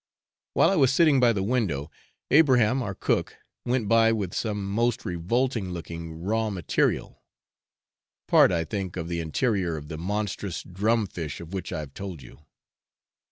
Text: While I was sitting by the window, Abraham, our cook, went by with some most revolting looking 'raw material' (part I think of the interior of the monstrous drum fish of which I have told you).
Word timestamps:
While 0.55 0.71
I 0.71 0.77
was 0.77 0.91
sitting 0.91 1.19
by 1.19 1.31
the 1.31 1.43
window, 1.43 1.91
Abraham, 2.31 2.81
our 2.81 2.95
cook, 2.95 3.35
went 3.65 3.87
by 3.87 4.11
with 4.11 4.33
some 4.33 4.65
most 4.67 5.05
revolting 5.05 5.69
looking 5.69 6.13
'raw 6.13 6.49
material' 6.49 7.21
(part 8.27 8.51
I 8.51 8.63
think 8.63 8.97
of 8.97 9.07
the 9.09 9.19
interior 9.19 9.77
of 9.77 9.89
the 9.89 9.99
monstrous 9.99 10.63
drum 10.63 11.05
fish 11.05 11.39
of 11.39 11.53
which 11.53 11.71
I 11.71 11.81
have 11.81 11.93
told 11.93 12.23
you). 12.23 12.39